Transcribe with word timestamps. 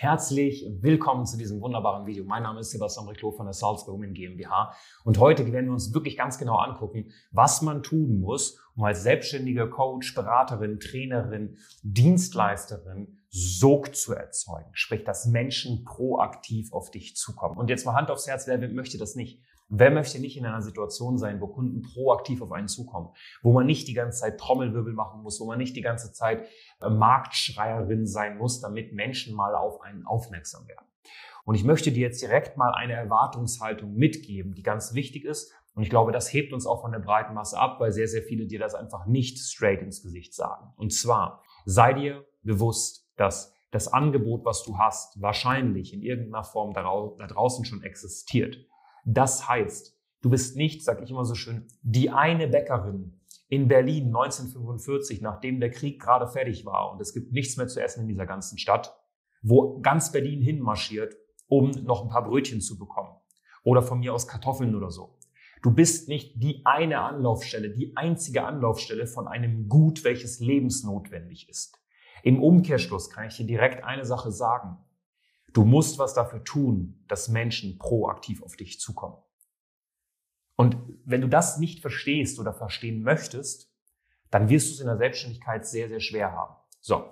Herzlich 0.00 0.64
willkommen 0.80 1.26
zu 1.26 1.36
diesem 1.36 1.60
wunderbaren 1.60 2.06
Video. 2.06 2.24
Mein 2.24 2.44
Name 2.44 2.60
ist 2.60 2.70
Sebastian 2.70 3.06
Reclo 3.06 3.32
von 3.32 3.44
der 3.44 3.52
Salzburg 3.52 3.96
Women 3.96 4.14
GmbH 4.14 4.72
und 5.04 5.18
heute 5.18 5.44
werden 5.52 5.66
wir 5.66 5.74
uns 5.74 5.92
wirklich 5.92 6.16
ganz 6.16 6.38
genau 6.38 6.56
angucken, 6.56 7.12
was 7.32 7.60
man 7.60 7.82
tun 7.82 8.18
muss, 8.18 8.58
um 8.74 8.84
als 8.84 9.02
selbstständige 9.02 9.68
Coach, 9.68 10.14
Beraterin, 10.14 10.80
Trainerin, 10.80 11.58
Dienstleisterin 11.82 13.18
Sog 13.28 13.94
zu 13.94 14.14
erzeugen. 14.14 14.70
Sprich, 14.72 15.04
dass 15.04 15.26
Menschen 15.26 15.84
proaktiv 15.84 16.72
auf 16.72 16.90
dich 16.90 17.14
zukommen. 17.14 17.58
Und 17.58 17.68
jetzt 17.68 17.84
mal 17.84 17.92
Hand 17.92 18.10
aufs 18.10 18.26
Herz, 18.26 18.46
wer 18.46 18.56
möchte 18.70 18.96
das 18.96 19.16
nicht? 19.16 19.42
Wer 19.72 19.92
möchte 19.92 20.18
nicht 20.18 20.36
in 20.36 20.44
einer 20.44 20.62
Situation 20.62 21.16
sein, 21.16 21.40
wo 21.40 21.46
Kunden 21.46 21.82
proaktiv 21.82 22.42
auf 22.42 22.50
einen 22.50 22.66
zukommen, 22.66 23.10
wo 23.40 23.52
man 23.52 23.66
nicht 23.66 23.86
die 23.86 23.94
ganze 23.94 24.20
Zeit 24.20 24.38
Trommelwirbel 24.38 24.92
machen 24.92 25.22
muss, 25.22 25.40
wo 25.40 25.46
man 25.46 25.58
nicht 25.58 25.76
die 25.76 25.80
ganze 25.80 26.12
Zeit 26.12 26.44
äh, 26.80 26.90
Marktschreierin 26.90 28.04
sein 28.04 28.36
muss, 28.36 28.60
damit 28.60 28.92
Menschen 28.92 29.34
mal 29.36 29.54
auf 29.54 29.80
einen 29.82 30.04
aufmerksam 30.06 30.66
werden. 30.66 30.86
Und 31.44 31.54
ich 31.54 31.62
möchte 31.62 31.92
dir 31.92 32.00
jetzt 32.00 32.20
direkt 32.20 32.56
mal 32.56 32.72
eine 32.72 32.94
Erwartungshaltung 32.94 33.94
mitgeben, 33.94 34.54
die 34.54 34.64
ganz 34.64 34.92
wichtig 34.94 35.24
ist. 35.24 35.52
Und 35.74 35.84
ich 35.84 35.90
glaube, 35.90 36.10
das 36.10 36.32
hebt 36.32 36.52
uns 36.52 36.66
auch 36.66 36.80
von 36.80 36.90
der 36.90 36.98
breiten 36.98 37.34
Masse 37.34 37.56
ab, 37.56 37.78
weil 37.78 37.92
sehr, 37.92 38.08
sehr 38.08 38.22
viele 38.22 38.46
dir 38.46 38.58
das 38.58 38.74
einfach 38.74 39.06
nicht 39.06 39.38
straight 39.38 39.82
ins 39.82 40.02
Gesicht 40.02 40.34
sagen. 40.34 40.72
Und 40.76 40.92
zwar, 40.92 41.44
sei 41.64 41.92
dir 41.92 42.26
bewusst, 42.42 43.08
dass 43.16 43.54
das 43.70 43.86
Angebot, 43.86 44.44
was 44.44 44.64
du 44.64 44.78
hast, 44.78 45.22
wahrscheinlich 45.22 45.94
in 45.94 46.02
irgendeiner 46.02 46.42
Form 46.42 46.74
da 46.74 46.82
draußen 46.82 47.64
schon 47.64 47.84
existiert. 47.84 48.58
Das 49.04 49.48
heißt, 49.48 49.96
du 50.22 50.30
bist 50.30 50.56
nicht, 50.56 50.84
sag 50.84 51.02
ich 51.02 51.10
immer 51.10 51.24
so 51.24 51.34
schön, 51.34 51.66
die 51.82 52.10
eine 52.10 52.48
Bäckerin 52.48 53.20
in 53.48 53.68
Berlin 53.68 54.06
1945, 54.06 55.20
nachdem 55.20 55.60
der 55.60 55.70
Krieg 55.70 56.00
gerade 56.00 56.28
fertig 56.28 56.64
war 56.64 56.92
und 56.92 57.00
es 57.00 57.12
gibt 57.12 57.32
nichts 57.32 57.56
mehr 57.56 57.66
zu 57.66 57.82
essen 57.82 58.02
in 58.02 58.08
dieser 58.08 58.26
ganzen 58.26 58.58
Stadt, 58.58 58.96
wo 59.42 59.80
ganz 59.80 60.12
Berlin 60.12 60.40
hinmarschiert, 60.40 61.16
um 61.48 61.70
noch 61.70 62.02
ein 62.02 62.08
paar 62.08 62.24
Brötchen 62.24 62.60
zu 62.60 62.78
bekommen. 62.78 63.16
Oder 63.64 63.82
von 63.82 63.98
mir 63.98 64.14
aus 64.14 64.28
Kartoffeln 64.28 64.74
oder 64.74 64.90
so. 64.90 65.18
Du 65.62 65.74
bist 65.74 66.08
nicht 66.08 66.42
die 66.42 66.62
eine 66.64 67.00
Anlaufstelle, 67.00 67.70
die 67.70 67.94
einzige 67.96 68.44
Anlaufstelle 68.44 69.06
von 69.06 69.28
einem 69.28 69.68
Gut, 69.68 70.04
welches 70.04 70.40
lebensnotwendig 70.40 71.48
ist. 71.50 71.76
Im 72.22 72.42
Umkehrschluss 72.42 73.10
kann 73.10 73.26
ich 73.26 73.36
dir 73.36 73.46
direkt 73.46 73.84
eine 73.84 74.04
Sache 74.04 74.30
sagen. 74.30 74.78
Du 75.52 75.64
musst 75.64 75.98
was 75.98 76.14
dafür 76.14 76.44
tun, 76.44 77.04
dass 77.08 77.28
Menschen 77.28 77.78
proaktiv 77.78 78.42
auf 78.42 78.56
dich 78.56 78.80
zukommen. 78.80 79.16
Und 80.56 80.76
wenn 81.04 81.22
du 81.22 81.28
das 81.28 81.58
nicht 81.58 81.80
verstehst 81.80 82.38
oder 82.38 82.52
verstehen 82.52 83.02
möchtest, 83.02 83.72
dann 84.30 84.48
wirst 84.48 84.68
du 84.68 84.74
es 84.74 84.80
in 84.80 84.86
der 84.86 84.98
Selbstständigkeit 84.98 85.66
sehr, 85.66 85.88
sehr 85.88 86.00
schwer 86.00 86.32
haben. 86.32 86.54
So, 86.80 87.04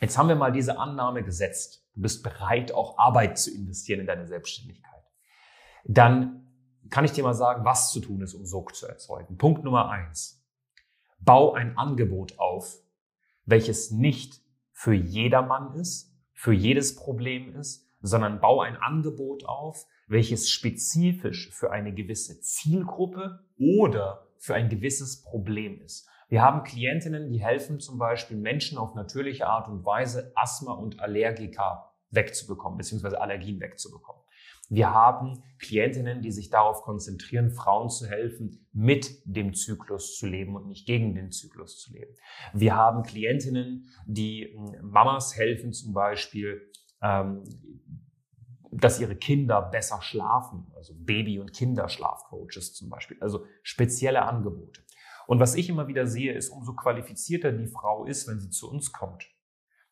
jetzt 0.00 0.16
haben 0.16 0.28
wir 0.28 0.36
mal 0.36 0.52
diese 0.52 0.78
Annahme 0.78 1.22
gesetzt. 1.22 1.84
Du 1.94 2.02
bist 2.02 2.22
bereit, 2.22 2.72
auch 2.72 2.96
Arbeit 2.98 3.38
zu 3.38 3.52
investieren 3.52 4.00
in 4.00 4.06
deine 4.06 4.26
Selbstständigkeit. 4.26 5.02
Dann 5.84 6.46
kann 6.90 7.04
ich 7.04 7.12
dir 7.12 7.24
mal 7.24 7.34
sagen, 7.34 7.64
was 7.64 7.90
zu 7.90 8.00
tun 8.00 8.22
ist, 8.22 8.34
um 8.34 8.46
Sog 8.46 8.74
zu 8.74 8.86
erzeugen. 8.86 9.36
Punkt 9.36 9.64
Nummer 9.64 9.90
eins. 9.90 10.44
Bau 11.18 11.54
ein 11.54 11.76
Angebot 11.76 12.38
auf, 12.38 12.78
welches 13.44 13.90
nicht 13.90 14.40
für 14.72 14.94
jedermann 14.94 15.74
ist, 15.74 16.15
für 16.36 16.52
jedes 16.52 16.94
Problem 16.94 17.56
ist, 17.56 17.90
sondern 18.02 18.40
bau 18.40 18.60
ein 18.60 18.76
Angebot 18.76 19.44
auf, 19.46 19.86
welches 20.06 20.50
spezifisch 20.50 21.50
für 21.50 21.72
eine 21.72 21.92
gewisse 21.92 22.40
Zielgruppe 22.40 23.40
oder 23.58 24.28
für 24.38 24.54
ein 24.54 24.68
gewisses 24.68 25.22
Problem 25.22 25.80
ist. 25.80 26.08
Wir 26.28 26.42
haben 26.42 26.62
Klientinnen, 26.62 27.28
die 27.28 27.42
helfen 27.42 27.80
zum 27.80 27.98
Beispiel 27.98 28.36
Menschen 28.36 28.78
auf 28.78 28.94
natürliche 28.94 29.46
Art 29.46 29.68
und 29.68 29.84
Weise 29.84 30.32
Asthma 30.36 30.74
und 30.74 31.00
Allergika 31.00 31.92
wegzubekommen, 32.10 32.76
beziehungsweise 32.76 33.20
Allergien 33.20 33.60
wegzubekommen. 33.60 34.22
Wir 34.68 34.92
haben 34.92 35.42
Klientinnen, 35.58 36.22
die 36.22 36.32
sich 36.32 36.50
darauf 36.50 36.82
konzentrieren, 36.82 37.50
Frauen 37.50 37.88
zu 37.88 38.06
helfen, 38.06 38.66
mit 38.72 39.22
dem 39.24 39.54
Zyklus 39.54 40.16
zu 40.16 40.26
leben 40.26 40.56
und 40.56 40.66
nicht 40.66 40.86
gegen 40.86 41.14
den 41.14 41.30
Zyklus 41.30 41.78
zu 41.78 41.92
leben. 41.92 42.14
Wir 42.52 42.74
haben 42.74 43.02
Klientinnen, 43.02 43.88
die 44.06 44.52
hm, 44.54 44.90
Mamas 44.90 45.36
helfen, 45.36 45.72
zum 45.72 45.92
Beispiel, 45.92 46.70
ähm, 47.00 47.44
dass 48.72 49.00
ihre 49.00 49.16
Kinder 49.16 49.62
besser 49.62 50.02
schlafen, 50.02 50.66
also 50.74 50.94
Baby- 50.96 51.38
und 51.38 51.52
Kinderschlafcoaches 51.52 52.74
zum 52.74 52.90
Beispiel, 52.90 53.16
also 53.20 53.46
spezielle 53.62 54.22
Angebote. 54.22 54.82
Und 55.26 55.40
was 55.40 55.54
ich 55.54 55.68
immer 55.68 55.88
wieder 55.88 56.06
sehe, 56.06 56.32
ist, 56.32 56.50
umso 56.50 56.74
qualifizierter 56.74 57.52
die 57.52 57.66
Frau 57.66 58.04
ist, 58.04 58.28
wenn 58.28 58.38
sie 58.38 58.50
zu 58.50 58.70
uns 58.70 58.92
kommt, 58.92 59.24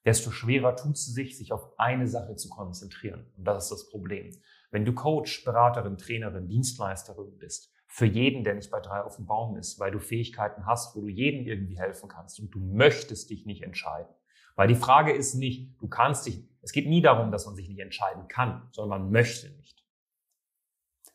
desto 0.04 0.31
schwerer 0.31 0.76
tut 0.76 0.97
sie 0.97 1.12
sich, 1.12 1.37
sich 1.37 1.53
auf 1.53 1.78
eine 1.78 2.06
Sache 2.06 2.37
zu 2.37 2.48
konzentrieren. 2.48 3.26
Und 3.37 3.44
das 3.44 3.65
ist 3.65 3.70
das 3.70 3.91
Problem. 3.91 4.37
Wenn 4.70 4.84
du 4.84 4.92
Coach, 4.92 5.44
Beraterin, 5.44 5.97
Trainerin, 5.97 6.48
Dienstleisterin 6.48 7.38
bist, 7.38 7.72
für 7.87 8.06
jeden, 8.06 8.43
der 8.43 8.54
nicht 8.54 8.72
bei 8.72 8.81
drei 8.81 9.03
auf 9.03 9.16
dem 9.16 9.26
Baum 9.26 9.56
ist, 9.56 9.78
weil 9.78 9.93
du 9.93 10.00
Fähigkeiten 10.00 10.66
hast, 10.66 10.97
wo 10.97 11.00
du 11.00 11.09
jedem 11.09 11.47
irgendwie 11.47 11.78
helfen 11.78 12.09
kannst 12.09 12.41
und 12.41 12.50
du 12.50 12.59
möchtest 12.59 13.31
dich 13.31 13.47
nicht 13.47 13.62
entscheiden. 13.62 14.12
Weil 14.56 14.66
die 14.66 14.75
Frage 14.75 15.12
ist 15.12 15.34
nicht, 15.34 15.81
du 15.81 15.88
kannst 15.88 16.26
dich, 16.26 16.44
es 16.60 16.72
geht 16.72 16.88
nie 16.88 17.03
darum, 17.03 17.31
dass 17.31 17.47
man 17.47 17.54
sich 17.54 17.69
nicht 17.69 17.78
entscheiden 17.78 18.26
kann, 18.26 18.69
sondern 18.72 19.03
man 19.03 19.12
möchte 19.12 19.48
nicht. 19.50 19.84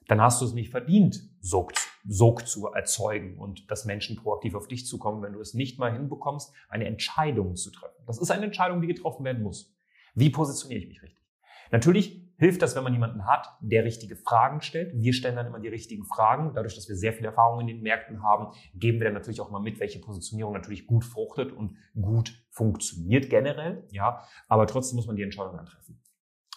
Dann 0.08 0.22
hast 0.22 0.42
du 0.42 0.46
es 0.46 0.54
nicht 0.54 0.72
verdient, 0.72 1.22
Sog, 1.42 1.74
Sog 2.08 2.48
zu 2.48 2.68
erzeugen 2.68 3.38
und 3.38 3.70
dass 3.70 3.86
Menschen 3.86 4.16
proaktiv 4.16 4.56
auf 4.56 4.68
dich 4.68 4.86
zukommen, 4.86 5.22
wenn 5.22 5.34
du 5.34 5.40
es 5.40 5.54
nicht 5.54 5.80
mal 5.80 5.92
hinbekommst, 5.92 6.54
eine 6.70 6.86
Entscheidung 6.86 7.56
zu 7.56 7.72
treffen. 7.72 7.89
Das 8.10 8.18
ist 8.18 8.32
eine 8.32 8.46
Entscheidung, 8.46 8.82
die 8.82 8.88
getroffen 8.88 9.24
werden 9.24 9.44
muss. 9.44 9.72
Wie 10.16 10.32
positioniere 10.32 10.82
ich 10.82 10.88
mich 10.88 11.04
richtig? 11.04 11.24
Natürlich 11.72 12.28
hilft 12.38 12.64
das, 12.64 12.76
wenn 12.76 12.84
man 12.84 12.94
jemanden 12.94 13.28
hat, 13.28 13.48
der 13.62 13.84
richtige 13.84 14.16
Fragen 14.16 14.62
stellt. 14.62 14.92
Wir 14.96 15.14
stellen 15.14 15.36
dann 15.36 15.46
immer 15.46 15.60
die 15.60 15.68
richtigen 15.68 16.06
Fragen. 16.06 16.54
Dadurch, 16.56 16.74
dass 16.74 16.90
wir 16.90 16.96
sehr 16.96 17.14
viel 17.14 17.26
Erfahrung 17.26 17.60
in 17.60 17.68
den 17.68 17.84
Märkten 17.84 18.24
haben, 18.24 18.48
geben 18.74 19.00
wir 19.00 19.06
dann 19.06 19.14
natürlich 19.14 19.42
auch 19.42 19.52
mal 19.52 19.62
mit, 19.62 19.80
welche 19.80 20.00
Positionierung 20.00 20.54
natürlich 20.54 20.88
gut 20.88 21.06
fruchtet 21.06 21.52
und 21.52 21.76
gut 22.02 22.34
funktioniert 22.50 23.30
generell. 23.30 23.88
Ja, 23.92 24.24
aber 24.48 24.66
trotzdem 24.66 24.96
muss 24.96 25.06
man 25.06 25.16
die 25.16 25.24
Entscheidung 25.24 25.56
dann 25.56 25.68
treffen. 25.68 26.02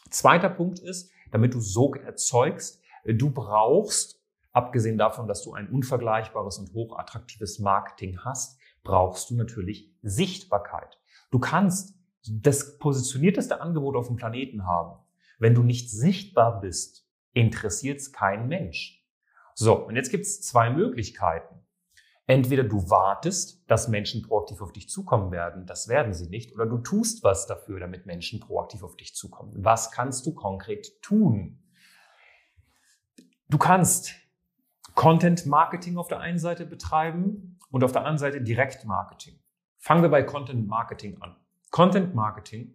Zweiter 0.09 0.49
Punkt 0.49 0.79
ist, 0.79 1.13
damit 1.33 1.53
du 1.53 1.61
Sog 1.61 1.99
erzeugst, 1.99 2.83
du 3.05 3.31
brauchst, 3.31 4.23
abgesehen 4.53 4.97
davon, 4.97 5.29
dass 5.29 5.43
du 5.43 5.53
ein 5.53 5.69
unvergleichbares 5.69 6.57
und 6.59 6.73
hochattraktives 6.73 7.59
Marketing 7.59 8.21
hast, 8.25 8.59
brauchst 8.85 9.29
du 9.29 9.35
natürlich 9.35 9.93
Sichtbarkeit. 10.01 11.02
Du 11.33 11.39
kannst 11.39 11.99
das 12.29 12.79
positionierteste 12.79 13.61
Angebot 13.61 13.97
auf 13.97 14.07
dem 14.07 14.17
Planeten 14.17 14.67
haben. 14.67 15.03
Wenn 15.39 15.55
du 15.55 15.63
nicht 15.63 15.91
sichtbar 15.91 16.61
bist, 16.61 17.09
interessiert 17.33 18.01
es 18.01 18.13
kein 18.13 18.49
Mensch. 18.49 19.05
So, 19.55 19.75
und 19.75 19.97
jetzt 19.97 20.11
gibt 20.11 20.25
es 20.25 20.43
zwei 20.43 20.71
Möglichkeiten. 20.71 21.57
Entweder 22.27 22.65
du 22.65 22.89
wartest, 22.91 23.69
dass 23.69 23.89
Menschen 23.89 24.23
proaktiv 24.23 24.61
auf 24.61 24.73
dich 24.73 24.89
zukommen 24.89 25.33
werden, 25.33 25.67
das 25.67 25.89
werden 25.89 26.13
sie 26.13 26.29
nicht, 26.29 26.55
oder 26.55 26.67
du 26.67 26.79
tust 26.79 27.25
was 27.25 27.47
dafür, 27.47 27.81
damit 27.81 28.07
Menschen 28.07 28.39
proaktiv 28.39 28.85
auf 28.85 28.97
dich 28.97 29.15
zukommen. 29.15 29.53
Was 29.57 29.91
kannst 29.91 30.27
du 30.27 30.35
konkret 30.35 31.03
tun? 31.03 31.63
Du 33.49 33.59
kannst 33.59 34.15
Content 34.95 35.47
Marketing 35.47 35.97
auf 35.97 36.09
der 36.09 36.21
einen 36.21 36.39
Seite 36.39 36.67
betreiben 36.67 37.59
und 37.71 37.83
auf 37.83 37.93
der 37.93 38.03
anderen 38.03 38.19
Seite 38.19 38.43
Direkt 38.43 38.85
Marketing. 38.85 39.43
Fangen 39.85 40.03
wir 40.03 40.11
bei 40.11 40.23
Content 40.23 40.69
Marketing 40.69 41.21
an. 41.23 41.35
Content 41.73 42.15
Marketing 42.15 42.73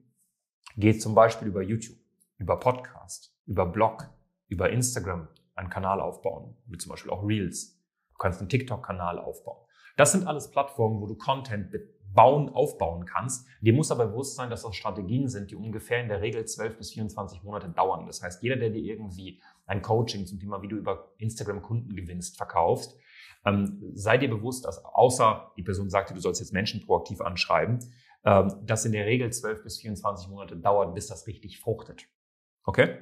geht 0.76 1.02
zum 1.02 1.16
Beispiel 1.16 1.48
über 1.48 1.62
YouTube 1.62 1.96
über 2.38 2.60
Podcast, 2.60 3.34
über 3.46 3.66
Blog, 3.66 4.10
über 4.50 4.72
Instagram 4.72 5.30
einen 5.56 5.70
Kanal 5.70 6.02
aufbauen, 6.02 6.58
wie 6.66 6.78
zum 6.78 6.90
Beispiel 6.90 7.10
auch 7.12 7.26
Reels. 7.26 7.82
Du 8.12 8.18
kannst 8.18 8.42
einen 8.42 8.50
TikTok-Kanal 8.50 9.20
aufbauen. 9.20 9.66
Das 9.96 10.12
sind 10.12 10.28
alles 10.28 10.52
Plattformen, 10.52 11.00
wo 11.00 11.08
du 11.08 11.16
Content 11.16 11.74
bauen, 12.14 12.50
aufbauen 12.50 13.06
kannst. 13.06 13.48
Dir 13.62 13.72
muss 13.72 13.90
aber 13.90 14.08
bewusst 14.08 14.36
sein, 14.36 14.50
dass 14.50 14.64
das 14.64 14.76
Strategien 14.76 15.30
sind, 15.30 15.50
die 15.50 15.56
ungefähr 15.56 16.02
in 16.02 16.10
der 16.10 16.20
Regel 16.20 16.44
12 16.44 16.78
bis 16.78 16.92
24 16.92 17.42
Monate 17.42 17.70
dauern. 17.70 18.06
Das 18.06 18.22
heißt, 18.22 18.44
jeder, 18.44 18.58
der 18.58 18.72
dir 18.72 18.84
irgendwie 18.84 19.42
ein 19.66 19.82
Coaching 19.82 20.26
zum 20.26 20.42
Thema, 20.42 20.62
wie 20.62 20.68
du 20.68 20.76
über 20.76 21.14
Instagram 21.20 21.62
Kunden 21.62 21.96
gewinnst, 21.96 22.36
verkaufst, 22.36 23.00
ähm, 23.46 23.92
sei 23.94 24.18
dir 24.18 24.30
bewusst, 24.30 24.66
dass 24.66 24.84
außer 24.84 25.52
die 25.58 25.64
Person 25.64 25.90
sagte, 25.90 26.14
du 26.14 26.20
sollst 26.20 26.42
jetzt 26.42 26.54
Menschen 26.54 26.86
proaktiv 26.86 27.22
anschreiben, 27.22 27.80
ähm, 28.26 28.54
das 28.64 28.86
in 28.86 28.92
der 28.92 29.06
Regel 29.06 29.32
12 29.32 29.64
bis 29.64 29.80
24 29.80 30.30
Monate 30.30 30.58
dauert, 30.58 30.94
bis 30.94 31.08
das 31.08 31.28
richtig 31.28 31.60
fruchtet. 31.60 32.08
Okay? 32.64 32.98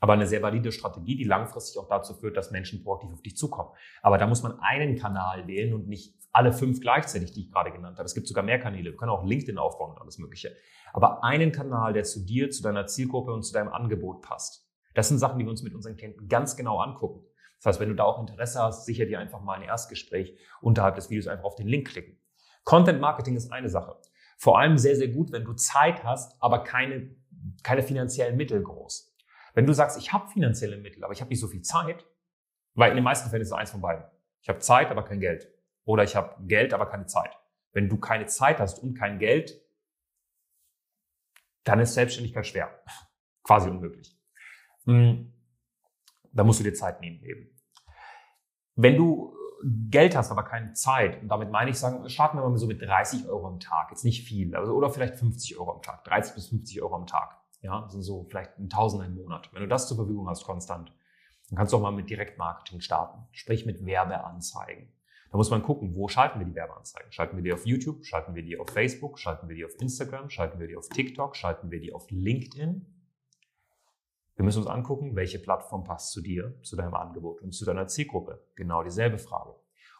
Aber 0.00 0.12
eine 0.12 0.26
sehr 0.26 0.42
valide 0.42 0.72
Strategie, 0.72 1.16
die 1.16 1.24
langfristig 1.24 1.78
auch 1.80 1.88
dazu 1.88 2.14
führt, 2.14 2.36
dass 2.36 2.50
Menschen 2.50 2.82
proaktiv 2.82 3.12
auf 3.12 3.22
dich 3.22 3.36
zukommen. 3.36 3.70
Aber 4.02 4.18
da 4.18 4.26
muss 4.26 4.42
man 4.42 4.58
einen 4.60 4.96
Kanal 4.96 5.46
wählen 5.46 5.72
und 5.74 5.88
nicht 5.88 6.14
alle 6.32 6.52
fünf 6.52 6.80
gleichzeitig, 6.80 7.32
die 7.32 7.40
ich 7.40 7.50
gerade 7.50 7.72
genannt 7.72 7.96
habe. 7.96 8.04
Es 8.04 8.14
gibt 8.14 8.28
sogar 8.28 8.44
mehr 8.44 8.58
Kanäle. 8.58 8.90
Wir 8.90 8.96
können 8.96 9.10
auch 9.10 9.24
LinkedIn 9.24 9.56
aufbauen 9.56 9.92
und 9.92 10.00
alles 10.00 10.18
Mögliche. 10.18 10.54
Aber 10.92 11.24
einen 11.24 11.50
Kanal, 11.50 11.94
der 11.94 12.04
zu 12.04 12.24
dir, 12.24 12.50
zu 12.50 12.62
deiner 12.62 12.86
Zielgruppe 12.86 13.32
und 13.32 13.42
zu 13.42 13.54
deinem 13.54 13.68
Angebot 13.68 14.20
passt. 14.20 14.68
Das 14.94 15.08
sind 15.08 15.18
Sachen, 15.18 15.38
die 15.38 15.46
wir 15.46 15.50
uns 15.50 15.62
mit 15.62 15.74
unseren 15.74 15.96
Klienten 15.96 16.28
ganz 16.28 16.56
genau 16.56 16.78
angucken. 16.78 17.25
Das 17.58 17.66
heißt, 17.66 17.80
wenn 17.80 17.88
du 17.88 17.94
da 17.94 18.04
auch 18.04 18.20
Interesse 18.20 18.62
hast, 18.62 18.84
sicher 18.84 19.06
dir 19.06 19.18
einfach 19.18 19.40
mal 19.40 19.54
ein 19.54 19.62
Erstgespräch 19.62 20.36
unterhalb 20.60 20.94
des 20.94 21.10
Videos 21.10 21.26
einfach 21.26 21.44
auf 21.44 21.56
den 21.56 21.68
Link 21.68 21.88
klicken. 21.88 22.18
Content 22.64 23.00
Marketing 23.00 23.36
ist 23.36 23.52
eine 23.52 23.68
Sache. 23.68 23.96
Vor 24.38 24.58
allem 24.58 24.76
sehr, 24.76 24.96
sehr 24.96 25.08
gut, 25.08 25.32
wenn 25.32 25.44
du 25.44 25.54
Zeit 25.54 26.04
hast, 26.04 26.40
aber 26.42 26.64
keine, 26.64 27.14
keine 27.62 27.82
finanziellen 27.82 28.36
Mittel 28.36 28.62
groß. 28.62 29.16
Wenn 29.54 29.66
du 29.66 29.72
sagst, 29.72 29.96
ich 29.98 30.12
habe 30.12 30.28
finanzielle 30.28 30.76
Mittel, 30.76 31.02
aber 31.02 31.12
ich 31.12 31.20
habe 31.20 31.30
nicht 31.30 31.40
so 31.40 31.48
viel 31.48 31.62
Zeit, 31.62 32.04
weil 32.74 32.90
in 32.90 32.96
den 32.96 33.04
meisten 33.04 33.30
Fällen 33.30 33.42
ist 33.42 33.48
es 33.48 33.54
eins 33.54 33.70
von 33.70 33.80
beiden. 33.80 34.04
Ich 34.42 34.48
habe 34.48 34.58
Zeit, 34.58 34.90
aber 34.90 35.02
kein 35.04 35.20
Geld. 35.20 35.48
Oder 35.84 36.04
ich 36.04 36.14
habe 36.14 36.36
Geld, 36.46 36.74
aber 36.74 36.86
keine 36.86 37.06
Zeit. 37.06 37.38
Wenn 37.72 37.88
du 37.88 37.96
keine 37.98 38.26
Zeit 38.26 38.58
hast 38.60 38.80
und 38.80 38.94
kein 38.94 39.18
Geld, 39.18 39.60
dann 41.64 41.80
ist 41.80 41.94
Selbstständigkeit 41.94 42.46
schwer. 42.46 42.82
Quasi 43.42 43.70
unmöglich. 43.70 44.14
Hm, 44.84 45.32
da 46.36 46.44
musst 46.44 46.60
du 46.60 46.64
dir 46.64 46.74
Zeit 46.74 47.00
nehmen 47.00 47.22
eben. 47.22 47.50
Wenn 48.74 48.96
du 48.96 49.34
Geld 49.88 50.14
hast, 50.14 50.30
aber 50.30 50.42
keine 50.42 50.74
Zeit, 50.74 51.22
und 51.22 51.28
damit 51.28 51.50
meine 51.50 51.70
ich, 51.70 51.78
sagen, 51.78 52.08
starten 52.08 52.38
wir 52.38 52.48
mal 52.48 52.56
so 52.58 52.66
mit 52.66 52.82
30 52.82 53.26
Euro 53.28 53.46
am 53.46 53.58
Tag, 53.58 53.90
jetzt 53.90 54.04
nicht 54.04 54.26
viel, 54.28 54.54
also, 54.54 54.74
oder 54.74 54.90
vielleicht 54.90 55.16
50 55.16 55.58
Euro 55.58 55.72
am 55.72 55.82
Tag, 55.82 56.04
30 56.04 56.34
bis 56.34 56.48
50 56.48 56.82
Euro 56.82 56.94
am 56.94 57.06
Tag. 57.06 57.40
Ja, 57.62 57.80
das 57.80 57.92
sind 57.92 58.02
so 58.02 58.26
vielleicht 58.28 58.58
ein 58.58 58.68
Tausender 58.68 59.06
im 59.06 59.14
Monat. 59.14 59.48
Wenn 59.52 59.62
du 59.62 59.68
das 59.68 59.88
zur 59.88 59.96
Verfügung 59.96 60.28
hast, 60.28 60.44
konstant, 60.44 60.92
dann 61.48 61.56
kannst 61.56 61.72
du 61.72 61.78
auch 61.78 61.80
mal 61.80 61.90
mit 61.90 62.10
Direktmarketing 62.10 62.80
starten. 62.80 63.26
Sprich 63.32 63.66
mit 63.66 63.84
Werbeanzeigen. 63.84 64.92
Da 65.30 65.38
muss 65.38 65.50
man 65.50 65.62
gucken, 65.62 65.94
wo 65.94 66.06
schalten 66.08 66.38
wir 66.38 66.46
die 66.46 66.54
Werbeanzeigen? 66.54 67.10
Schalten 67.12 67.36
wir 67.36 67.42
die 67.42 67.52
auf 67.52 67.66
YouTube? 67.66 68.04
Schalten 68.04 68.34
wir 68.34 68.42
die 68.42 68.58
auf 68.58 68.70
Facebook? 68.70 69.18
Schalten 69.18 69.48
wir 69.48 69.56
die 69.56 69.64
auf 69.64 69.72
Instagram? 69.80 70.28
Schalten 70.28 70.60
wir 70.60 70.68
die 70.68 70.76
auf 70.76 70.88
TikTok? 70.88 71.34
Schalten 71.34 71.70
wir 71.70 71.80
die 71.80 71.92
auf 71.92 72.10
LinkedIn? 72.10 72.86
Wir 74.36 74.44
müssen 74.44 74.58
uns 74.58 74.66
angucken, 74.66 75.16
welche 75.16 75.38
Plattform 75.38 75.84
passt 75.84 76.12
zu 76.12 76.20
dir, 76.20 76.54
zu 76.62 76.76
deinem 76.76 76.94
Angebot 76.94 77.40
und 77.42 77.52
zu 77.52 77.64
deiner 77.64 77.88
Zielgruppe. 77.88 78.46
Genau 78.54 78.82
dieselbe 78.82 79.18
Frage. 79.18 79.54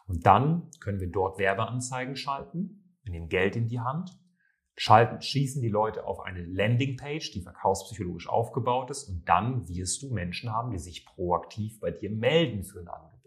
Und 0.07 0.25
dann 0.25 0.69
können 0.79 0.99
wir 0.99 1.11
dort 1.11 1.37
Werbeanzeigen 1.37 2.15
schalten. 2.15 2.97
Wir 3.03 3.11
nehmen 3.11 3.29
Geld 3.29 3.55
in 3.55 3.67
die 3.67 3.79
Hand 3.79 4.17
schalten, 4.77 5.21
schießen 5.21 5.61
die 5.61 5.69
Leute 5.69 6.05
auf 6.05 6.19
eine 6.19 6.45
Landingpage, 6.45 7.31
die 7.31 7.41
verkaufspsychologisch 7.41 8.29
aufgebaut 8.29 8.91
ist 8.91 9.09
und 9.09 9.27
dann 9.27 9.67
wirst 9.67 10.03
du 10.03 10.13
Menschen 10.13 10.53
haben, 10.53 10.71
die 10.71 10.77
sich 10.77 11.05
proaktiv 11.05 11.79
bei 11.79 11.91
dir 11.91 12.11
melden 12.11 12.63
für 12.63 12.79
ein 12.79 12.87
Angebot. 12.87 13.26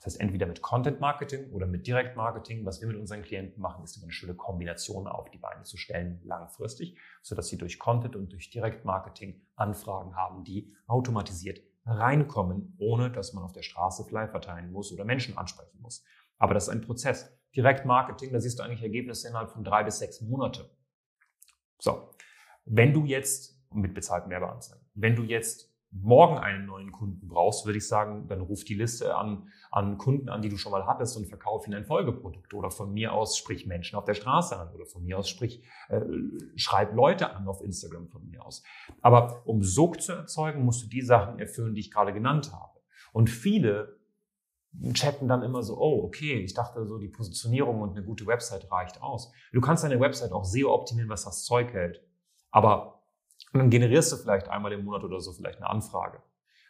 Das 0.00 0.14
heißt, 0.14 0.20
entweder 0.22 0.46
mit 0.46 0.62
Content 0.62 0.98
Marketing 0.98 1.50
oder 1.50 1.66
mit 1.66 1.86
Direct 1.86 2.16
Marketing. 2.16 2.64
Was 2.64 2.80
wir 2.80 2.88
mit 2.88 2.96
unseren 2.96 3.20
Klienten 3.20 3.60
machen, 3.60 3.84
ist 3.84 4.02
eine 4.02 4.10
schöne 4.10 4.34
Kombination 4.34 5.06
auf 5.06 5.30
die 5.30 5.36
Beine 5.36 5.62
zu 5.64 5.76
stellen, 5.76 6.20
langfristig, 6.24 6.98
sodass 7.20 7.48
sie 7.48 7.58
durch 7.58 7.78
Content 7.78 8.16
und 8.16 8.32
durch 8.32 8.48
Direct 8.48 8.86
Marketing 8.86 9.42
Anfragen 9.56 10.16
haben, 10.16 10.42
die 10.42 10.74
automatisiert 10.86 11.60
reinkommen, 11.84 12.74
ohne 12.78 13.10
dass 13.10 13.34
man 13.34 13.44
auf 13.44 13.52
der 13.52 13.62
Straße 13.62 14.04
Fly 14.04 14.28
verteilen 14.28 14.72
muss 14.72 14.90
oder 14.90 15.04
Menschen 15.04 15.36
ansprechen 15.36 15.80
muss. 15.82 16.02
Aber 16.38 16.54
das 16.54 16.64
ist 16.64 16.70
ein 16.70 16.80
Prozess. 16.80 17.36
Direktmarketing, 17.54 18.32
da 18.32 18.40
siehst 18.40 18.58
du 18.58 18.62
eigentlich 18.62 18.82
Ergebnisse 18.82 19.28
innerhalb 19.28 19.50
von 19.50 19.64
drei 19.64 19.84
bis 19.84 19.98
sechs 19.98 20.22
Monate. 20.22 20.70
So, 21.78 22.10
wenn 22.64 22.94
du 22.94 23.04
jetzt 23.04 23.60
mit 23.72 23.92
bezahlten 23.92 24.30
Werbeanzeigen, 24.30 24.84
wenn 24.94 25.14
du 25.14 25.24
jetzt 25.24 25.69
morgen 25.92 26.38
einen 26.38 26.66
neuen 26.66 26.92
Kunden 26.92 27.26
brauchst, 27.26 27.66
würde 27.66 27.78
ich 27.78 27.88
sagen, 27.88 28.28
dann 28.28 28.40
ruf 28.40 28.64
die 28.64 28.74
Liste 28.74 29.16
an, 29.16 29.48
an 29.70 29.98
Kunden 29.98 30.28
an, 30.28 30.40
die 30.40 30.48
du 30.48 30.56
schon 30.56 30.72
mal 30.72 30.86
hattest 30.86 31.16
und 31.16 31.26
verkauf 31.26 31.66
ihnen 31.66 31.76
ein 31.76 31.84
Folgeprodukt. 31.84 32.54
Oder 32.54 32.70
von 32.70 32.92
mir 32.92 33.12
aus 33.12 33.36
sprich 33.36 33.66
Menschen 33.66 33.96
auf 33.96 34.04
der 34.04 34.14
Straße 34.14 34.58
an. 34.58 34.72
Oder 34.72 34.86
von 34.86 35.04
mir 35.04 35.18
aus 35.18 35.28
sprich, 35.28 35.64
äh, 35.88 36.00
schreib 36.54 36.94
Leute 36.94 37.34
an 37.34 37.48
auf 37.48 37.60
Instagram 37.60 38.08
von 38.08 38.24
mir 38.28 38.44
aus. 38.44 38.62
Aber 39.00 39.42
um 39.46 39.62
Sog 39.62 40.00
zu 40.00 40.12
erzeugen, 40.12 40.64
musst 40.64 40.84
du 40.84 40.88
die 40.88 41.02
Sachen 41.02 41.38
erfüllen, 41.40 41.74
die 41.74 41.80
ich 41.80 41.90
gerade 41.90 42.12
genannt 42.12 42.52
habe. 42.52 42.80
Und 43.12 43.28
viele 43.28 43.98
chatten 44.92 45.26
dann 45.26 45.42
immer 45.42 45.64
so, 45.64 45.76
oh, 45.76 46.04
okay, 46.04 46.34
ich 46.38 46.54
dachte 46.54 46.86
so, 46.86 46.98
die 46.98 47.08
Positionierung 47.08 47.80
und 47.80 47.96
eine 47.96 48.04
gute 48.04 48.26
Website 48.26 48.70
reicht 48.70 49.02
aus. 49.02 49.32
Du 49.52 49.60
kannst 49.60 49.82
deine 49.82 49.98
Website 49.98 50.30
auch 50.30 50.44
SEO 50.44 50.72
optimieren, 50.72 51.10
was 51.10 51.24
das 51.24 51.44
Zeug 51.44 51.72
hält. 51.72 52.00
Aber 52.52 52.99
dann 53.52 53.70
generierst 53.70 54.12
du 54.12 54.16
vielleicht 54.16 54.48
einmal 54.48 54.72
im 54.72 54.84
Monat 54.84 55.02
oder 55.04 55.20
so 55.20 55.32
vielleicht 55.32 55.58
eine 55.58 55.68
Anfrage. 55.68 56.22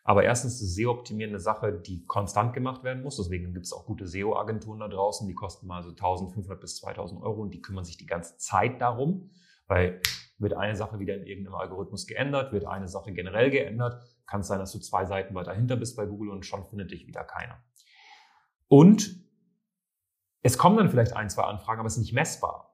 Aber 0.03 0.25
erstens 0.25 0.61
ist 0.63 0.75
SEO 0.75 0.93
optimieren 0.93 1.31
eine 1.31 1.41
Sache, 1.41 1.73
die 1.73 2.07
konstant 2.07 2.55
gemacht 2.55 2.83
werden 2.83 3.03
muss. 3.03 3.17
Deswegen 3.17 3.53
gibt 3.53 3.67
es 3.67 3.73
auch 3.73 3.85
gute 3.85 4.07
SEO-Agenturen 4.07 4.81
da 4.81 4.89
draußen, 4.89 5.29
die 5.29 5.35
kosten 5.35 5.67
mal 5.67 5.83
so 5.83 5.91
1500 5.91 6.61
bis 6.61 6.77
2000 6.77 7.23
Euro 7.23 7.43
und 7.43 7.53
die 7.53 7.61
kümmern 7.61 7.85
sich 7.85 7.99
die 7.99 8.07
ganze 8.07 8.39
Zeit 8.39 8.81
darum, 8.81 9.31
weil 9.67 10.01
wird 10.39 10.55
eine 10.55 10.75
Sache 10.75 10.99
wieder 10.99 11.15
in 11.15 11.27
irgendeinem 11.27 11.57
Algorithmus 11.57 12.07
geändert, 12.07 12.53
wird 12.53 12.65
eine 12.65 12.89
Sache 12.89 13.13
generell 13.13 13.51
geändert, 13.51 14.03
kann 14.27 14.41
es 14.41 14.47
sein, 14.47 14.59
dass 14.59 14.73
du 14.73 14.79
zwei 14.79 15.05
Seiten 15.05 15.35
weiter 15.35 15.53
hinter 15.53 15.77
bist 15.77 15.97
bei 15.97 16.07
Google 16.07 16.31
und 16.31 16.47
schon 16.47 16.65
findet 16.65 16.91
dich 16.91 17.07
wieder 17.07 17.25
keiner. 17.25 17.63
Und 18.69 19.21
es 20.43 20.57
kommen 20.57 20.79
dann 20.79 20.89
vielleicht 20.89 21.15
ein, 21.15 21.29
zwei 21.29 21.43
Anfragen, 21.43 21.81
aber 21.81 21.89
es 21.89 21.95
ist 21.95 22.01
nicht 22.01 22.15
messbar. 22.15 22.70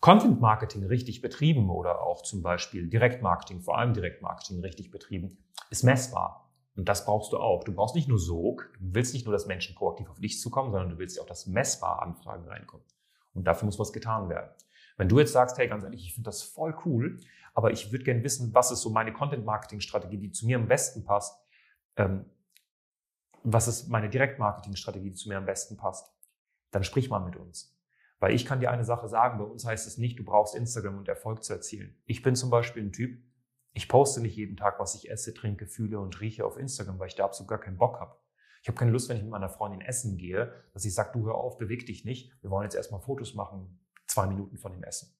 Content 0.00 0.40
Marketing 0.40 0.84
richtig 0.84 1.20
betrieben 1.22 1.70
oder 1.70 2.02
auch 2.02 2.22
zum 2.22 2.42
Beispiel 2.42 2.88
Direktmarketing, 2.88 3.60
vor 3.60 3.78
allem 3.78 3.94
Direktmarketing 3.94 4.60
richtig 4.60 4.90
betrieben, 4.90 5.38
ist 5.70 5.82
messbar. 5.82 6.48
Und 6.76 6.88
das 6.88 7.04
brauchst 7.04 7.32
du 7.32 7.38
auch. 7.38 7.64
Du 7.64 7.72
brauchst 7.72 7.96
nicht 7.96 8.08
nur 8.08 8.20
Sog, 8.20 8.70
du 8.78 8.94
willst 8.94 9.12
nicht 9.12 9.26
nur, 9.26 9.32
dass 9.32 9.46
Menschen 9.46 9.74
proaktiv 9.74 10.08
auf 10.08 10.20
dich 10.20 10.40
zukommen, 10.40 10.70
sondern 10.70 10.90
du 10.90 10.98
willst 10.98 11.16
ja 11.16 11.22
auch, 11.22 11.26
dass 11.26 11.46
messbar 11.46 12.02
Anfragen 12.02 12.46
reinkommen. 12.46 12.86
Und 13.34 13.44
dafür 13.44 13.66
muss 13.66 13.78
was 13.80 13.92
getan 13.92 14.28
werden. 14.28 14.50
Wenn 14.96 15.08
du 15.08 15.18
jetzt 15.18 15.32
sagst, 15.32 15.58
hey, 15.58 15.66
ganz 15.66 15.82
ehrlich, 15.82 16.04
ich 16.04 16.14
finde 16.14 16.28
das 16.28 16.42
voll 16.42 16.76
cool, 16.84 17.18
aber 17.54 17.72
ich 17.72 17.90
würde 17.90 18.04
gerne 18.04 18.22
wissen, 18.22 18.54
was 18.54 18.70
ist 18.70 18.82
so 18.82 18.90
meine 18.90 19.12
Content-Marketing-Strategie, 19.12 20.18
die 20.18 20.30
zu 20.30 20.46
mir 20.46 20.56
am 20.56 20.68
besten 20.68 21.04
passt, 21.04 21.40
ähm, 21.96 22.24
was 23.42 23.66
ist 23.66 23.88
meine 23.88 24.08
Direktmarketing-Strategie, 24.08 25.10
die 25.10 25.16
zu 25.16 25.28
mir 25.28 25.38
am 25.38 25.46
besten 25.46 25.76
passt, 25.76 26.12
dann 26.70 26.84
sprich 26.84 27.10
mal 27.10 27.20
mit 27.20 27.36
uns. 27.36 27.77
Weil 28.20 28.34
ich 28.34 28.44
kann 28.44 28.60
dir 28.60 28.70
eine 28.70 28.84
Sache 28.84 29.08
sagen, 29.08 29.38
bei 29.38 29.44
uns 29.44 29.64
heißt 29.64 29.86
es 29.86 29.98
nicht, 29.98 30.18
du 30.18 30.24
brauchst 30.24 30.54
Instagram 30.54 30.98
und 30.98 31.08
Erfolg 31.08 31.44
zu 31.44 31.52
erzielen. 31.52 31.96
Ich 32.04 32.22
bin 32.22 32.34
zum 32.34 32.50
Beispiel 32.50 32.82
ein 32.82 32.92
Typ, 32.92 33.20
ich 33.72 33.88
poste 33.88 34.20
nicht 34.20 34.36
jeden 34.36 34.56
Tag, 34.56 34.80
was 34.80 34.94
ich 34.96 35.10
esse, 35.10 35.34
trinke, 35.34 35.66
fühle 35.66 36.00
und 36.00 36.20
rieche 36.20 36.44
auf 36.44 36.56
Instagram, 36.56 36.98
weil 36.98 37.08
ich 37.08 37.14
da 37.14 37.24
absolut 37.24 37.48
gar 37.48 37.60
keinen 37.60 37.78
Bock 37.78 38.00
habe. 38.00 38.16
Ich 38.62 38.68
habe 38.68 38.76
keine 38.76 38.90
Lust, 38.90 39.08
wenn 39.08 39.16
ich 39.16 39.22
mit 39.22 39.30
meiner 39.30 39.48
Freundin 39.48 39.80
essen 39.80 40.16
gehe, 40.16 40.52
dass 40.72 40.84
ich 40.84 40.94
sage, 40.94 41.10
du 41.12 41.26
hör 41.26 41.36
auf, 41.36 41.58
beweg 41.58 41.86
dich 41.86 42.04
nicht, 42.04 42.32
wir 42.42 42.50
wollen 42.50 42.64
jetzt 42.64 42.74
erstmal 42.74 43.00
Fotos 43.00 43.34
machen, 43.34 43.78
zwei 44.06 44.26
Minuten 44.26 44.58
von 44.58 44.72
dem 44.72 44.82
Essen. 44.82 45.14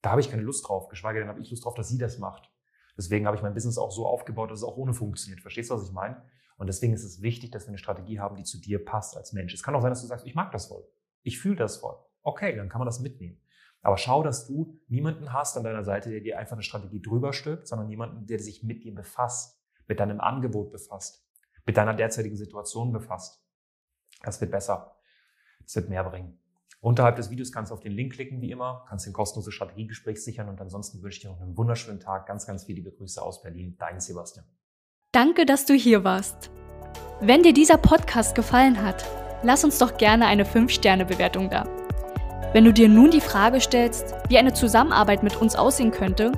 Da 0.00 0.10
habe 0.10 0.20
ich 0.20 0.30
keine 0.30 0.42
Lust 0.42 0.66
drauf, 0.66 0.88
geschweige 0.88 1.20
denn 1.20 1.28
habe 1.28 1.40
ich 1.40 1.50
Lust 1.50 1.64
drauf, 1.64 1.74
dass 1.74 1.88
sie 1.88 1.98
das 1.98 2.18
macht. 2.18 2.50
Deswegen 2.96 3.26
habe 3.26 3.36
ich 3.36 3.42
mein 3.42 3.54
Business 3.54 3.78
auch 3.78 3.90
so 3.90 4.06
aufgebaut, 4.06 4.50
dass 4.50 4.60
es 4.60 4.64
auch 4.64 4.76
ohne 4.76 4.94
funktioniert. 4.94 5.40
Verstehst 5.40 5.70
du, 5.70 5.74
was 5.74 5.84
ich 5.84 5.92
meine? 5.92 6.22
Und 6.56 6.66
deswegen 6.66 6.92
ist 6.92 7.04
es 7.04 7.22
wichtig, 7.22 7.50
dass 7.50 7.64
wir 7.64 7.68
eine 7.68 7.78
Strategie 7.78 8.20
haben, 8.20 8.36
die 8.36 8.44
zu 8.44 8.60
dir 8.60 8.84
passt 8.84 9.16
als 9.16 9.32
Mensch. 9.32 9.54
Es 9.54 9.62
kann 9.62 9.74
auch 9.74 9.82
sein, 9.82 9.90
dass 9.90 10.02
du 10.02 10.06
sagst, 10.06 10.26
ich 10.26 10.34
mag 10.34 10.50
das 10.52 10.66
voll. 10.66 10.86
Ich 11.22 11.38
fühle 11.38 11.56
das 11.56 11.78
voll. 11.78 11.96
Okay, 12.22 12.56
dann 12.56 12.68
kann 12.68 12.78
man 12.78 12.86
das 12.86 13.00
mitnehmen. 13.00 13.40
Aber 13.82 13.98
schau, 13.98 14.22
dass 14.22 14.46
du 14.46 14.78
niemanden 14.88 15.32
hast 15.32 15.56
an 15.56 15.64
deiner 15.64 15.82
Seite, 15.82 16.10
der 16.10 16.20
dir 16.20 16.38
einfach 16.38 16.52
eine 16.52 16.62
Strategie 16.62 17.02
drüber 17.02 17.32
stülpt, 17.32 17.66
sondern 17.66 17.88
jemanden, 17.88 18.26
der 18.26 18.38
sich 18.38 18.62
mit 18.62 18.84
dir 18.84 18.94
befasst, 18.94 19.60
mit 19.88 19.98
deinem 19.98 20.20
Angebot 20.20 20.70
befasst, 20.70 21.26
mit 21.66 21.76
deiner 21.76 21.94
derzeitigen 21.94 22.36
Situation 22.36 22.92
befasst. 22.92 23.44
Das 24.22 24.40
wird 24.40 24.52
besser. 24.52 24.96
Das 25.64 25.74
wird 25.74 25.88
mehr 25.88 26.04
bringen. 26.04 26.38
Unterhalb 26.80 27.14
des 27.16 27.30
Videos 27.30 27.52
kannst 27.52 27.70
du 27.70 27.74
auf 27.74 27.80
den 27.80 27.92
Link 27.92 28.12
klicken, 28.12 28.40
wie 28.40 28.50
immer, 28.50 28.84
kannst 28.88 29.06
den 29.06 29.12
kostenlose 29.12 29.52
Strategiegespräch 29.52 30.22
sichern 30.22 30.48
und 30.48 30.60
ansonsten 30.60 31.00
wünsche 31.00 31.18
ich 31.18 31.22
dir 31.22 31.30
noch 31.30 31.40
einen 31.40 31.56
wunderschönen 31.56 32.00
Tag. 32.00 32.26
Ganz, 32.26 32.44
ganz 32.46 32.64
viele 32.64 32.90
Grüße 32.90 33.22
aus 33.22 33.40
Berlin. 33.40 33.76
Dein 33.78 34.00
Sebastian. 34.00 34.44
Danke, 35.12 35.46
dass 35.46 35.64
du 35.64 35.74
hier 35.74 36.02
warst. 36.02 36.50
Wenn 37.20 37.44
dir 37.44 37.52
dieser 37.52 37.78
Podcast 37.78 38.34
gefallen 38.34 38.82
hat, 38.82 39.04
lass 39.44 39.62
uns 39.62 39.78
doch 39.78 39.96
gerne 39.96 40.26
eine 40.26 40.44
5-Sterne-Bewertung 40.44 41.50
da. 41.50 41.81
Wenn 42.52 42.64
du 42.64 42.72
dir 42.72 42.88
nun 42.88 43.10
die 43.10 43.20
Frage 43.20 43.60
stellst, 43.60 44.14
wie 44.28 44.38
eine 44.38 44.52
Zusammenarbeit 44.52 45.22
mit 45.22 45.40
uns 45.40 45.54
aussehen 45.56 45.90
könnte, 45.90 46.32